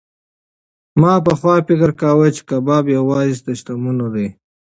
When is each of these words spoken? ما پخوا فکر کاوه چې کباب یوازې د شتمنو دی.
ما 1.01 1.13
پخوا 1.25 1.55
فکر 1.67 1.89
کاوه 2.01 2.27
چې 2.35 2.41
کباب 2.49 2.85
یوازې 2.97 3.39
د 3.45 3.47
شتمنو 3.59 4.07
دی. 4.15 4.27